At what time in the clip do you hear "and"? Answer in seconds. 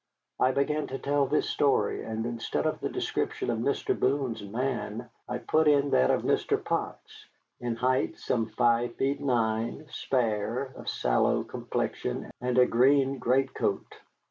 2.03-2.25, 12.41-12.57